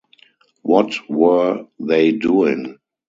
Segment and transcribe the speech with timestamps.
[0.63, 2.79] What were they doing?